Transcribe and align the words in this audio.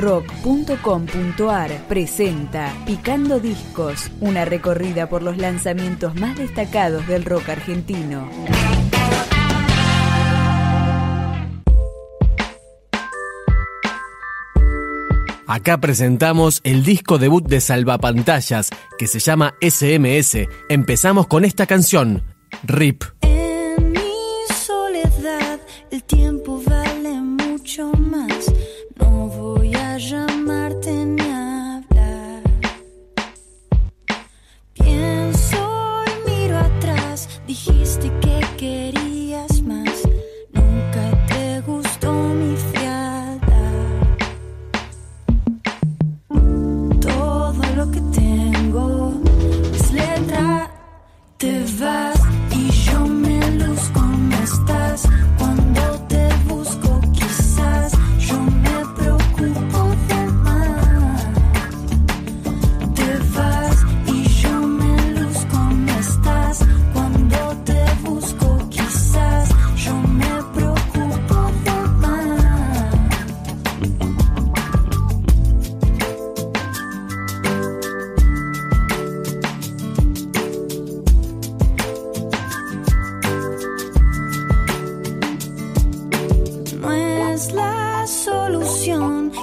rock.com.ar 0.00 1.86
presenta 1.86 2.72
Picando 2.86 3.38
Discos, 3.38 4.10
una 4.20 4.44
recorrida 4.44 5.08
por 5.08 5.22
los 5.22 5.36
lanzamientos 5.36 6.14
más 6.14 6.38
destacados 6.38 7.06
del 7.06 7.24
rock 7.24 7.50
argentino. 7.50 8.28
Acá 15.46 15.78
presentamos 15.78 16.60
el 16.62 16.84
disco 16.84 17.18
debut 17.18 17.44
de 17.44 17.60
Salvapantallas, 17.60 18.70
que 18.96 19.08
se 19.08 19.18
llama 19.18 19.54
SMS. 19.60 20.46
Empezamos 20.68 21.26
con 21.26 21.44
esta 21.44 21.66
canción, 21.66 22.22
RIP. 22.62 23.02
En 23.22 23.90
mi 23.90 23.98
soledad, 24.54 25.58
el 25.90 26.04
tiempo 26.04 26.59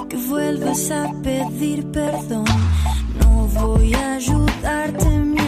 que 0.08 0.16
vuelvas 0.16 0.90
a 0.90 1.12
pedir 1.22 1.84
perdón. 1.92 2.46
No 3.20 3.46
voy 3.48 3.92
a 3.92 4.14
ayudarte. 4.14 5.47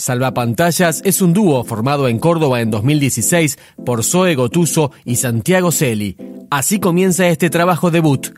Salvapantallas 0.00 1.02
es 1.04 1.20
un 1.20 1.34
dúo 1.34 1.62
formado 1.62 2.08
en 2.08 2.18
Córdoba 2.18 2.62
en 2.62 2.70
2016 2.70 3.58
por 3.84 4.02
Zoe 4.02 4.34
Gotuso 4.34 4.92
y 5.04 5.16
Santiago 5.16 5.70
Celi. 5.72 6.16
Así 6.50 6.80
comienza 6.80 7.28
este 7.28 7.50
trabajo 7.50 7.90
debut, 7.90 8.28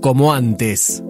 como 0.00 0.32
antes. 0.32 1.02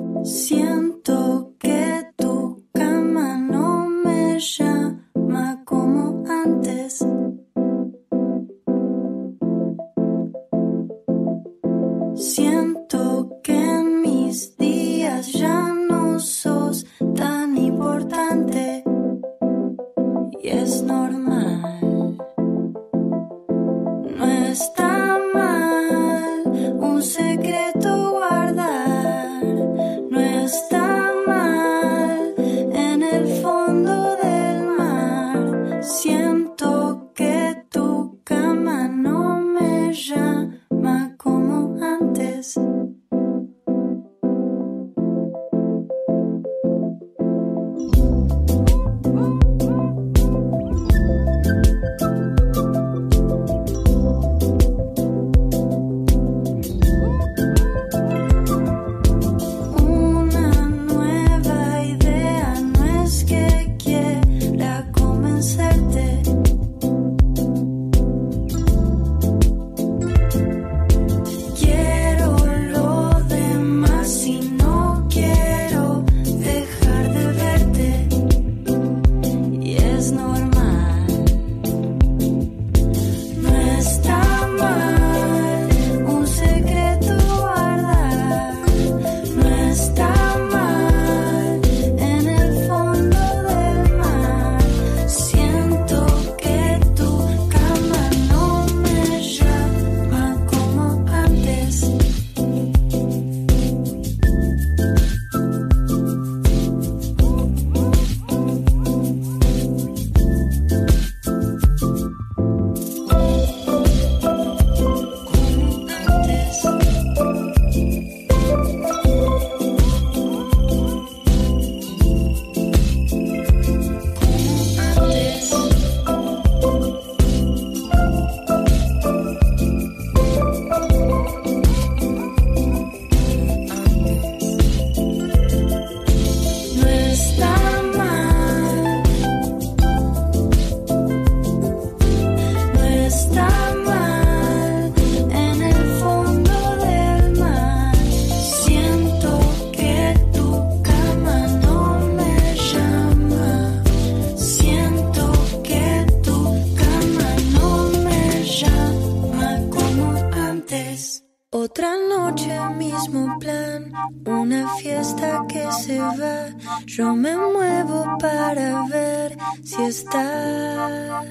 Mismo 163.19 163.39
plan, 163.39 163.93
una 164.27 164.69
fiesta 164.77 165.45
que 165.49 165.71
se 165.73 165.99
va. 165.99 166.55
Yo 166.87 167.15
me 167.15 167.37
muevo 167.37 168.05
para 168.19 168.85
ver 168.87 169.37
si 169.65 169.83
estás. 169.83 171.25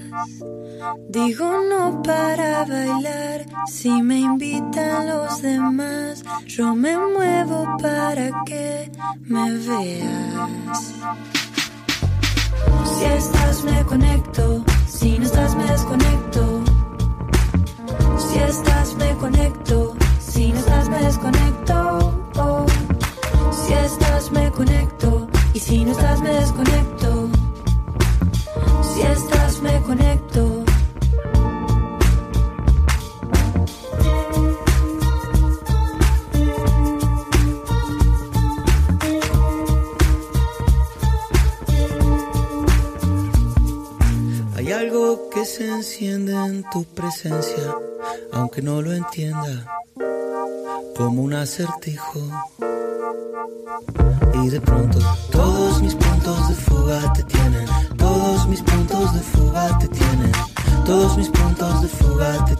Digo 1.09 1.51
no 1.69 2.01
para 2.01 2.65
bailar, 2.65 3.45
si 3.67 4.01
me 4.01 4.19
invitan 4.19 5.07
los 5.07 5.41
demás. 5.41 6.23
Yo 6.45 6.75
me 6.75 6.97
muevo 6.97 7.65
para 7.81 8.43
que 8.45 8.91
me 9.23 9.51
veas. 9.51 10.93
Si 12.97 13.05
estás 13.05 13.63
me 13.63 13.83
conecto, 13.85 14.63
se 45.47 45.65
enciende 45.65 46.33
en 46.33 46.63
tu 46.71 46.83
presencia, 46.83 47.73
aunque 48.33 48.61
no 48.61 48.81
lo 48.81 48.91
entienda, 48.91 49.65
como 50.97 51.23
un 51.23 51.33
acertijo. 51.33 52.19
Y 54.43 54.49
de 54.49 54.59
pronto 54.59 54.99
todos 55.31 55.81
mis 55.81 55.95
puntos 55.95 56.49
de 56.49 56.55
fuga 56.55 57.13
te 57.13 57.23
tienen, 57.23 57.65
todos 57.97 58.47
mis 58.47 58.61
puntos 58.61 59.13
de 59.13 59.21
fuga 59.21 59.77
te 59.79 59.87
tienen, 59.87 60.31
todos 60.85 61.17
mis 61.17 61.29
puntos 61.29 61.81
de 61.81 61.87
fuga 61.87 62.45
te 62.45 62.55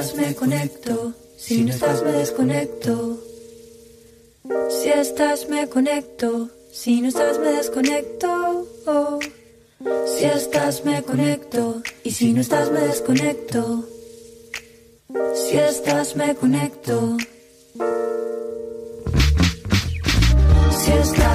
estás 0.00 0.14
me 0.14 0.32
conecto, 0.32 1.12
si 1.36 1.64
no 1.64 1.70
estás 1.72 2.04
me 2.04 2.12
desconecto. 2.12 3.18
Si 4.70 4.88
estás 4.90 5.48
me 5.48 5.68
conecto, 5.68 6.50
si 6.70 7.00
no 7.00 7.08
estás 7.08 7.38
me 7.40 7.50
desconecto. 7.50 8.68
Si 10.06 10.24
estás 10.24 10.84
me 10.84 11.02
conecto 11.02 11.82
y 12.04 12.12
si 12.12 12.32
no 12.32 12.42
estás 12.42 12.70
me 12.70 12.80
desconecto. 12.80 13.88
Si 15.34 15.56
estás 15.58 16.14
me 16.14 16.32
conecto. 16.36 17.16
Si 20.80 20.92
estás 20.92 21.27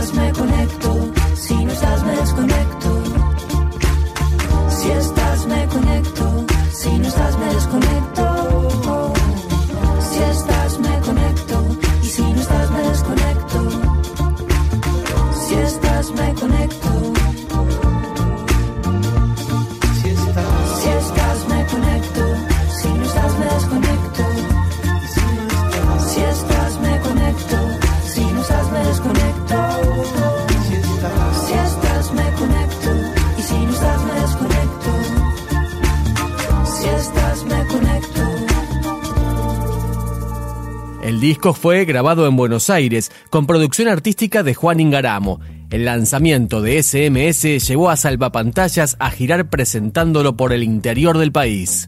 disco 41.33 41.55
fue 41.55 41.83
grabado 41.85 42.27
en 42.27 42.35
Buenos 42.35 42.69
Aires 42.69 43.11
con 43.31 43.47
producción 43.47 43.87
artística 43.87 44.43
de 44.43 44.53
Juan 44.53 44.79
Ingaramo. 44.79 45.39
El 45.71 45.85
lanzamiento 45.85 46.61
de 46.61 46.83
SMS 46.83 47.67
llevó 47.67 47.89
a 47.89 47.95
Salvapantallas 47.95 48.95
a 48.99 49.09
girar 49.09 49.49
presentándolo 49.49 50.37
por 50.37 50.53
el 50.53 50.61
interior 50.61 51.17
del 51.17 51.31
país. 51.31 51.87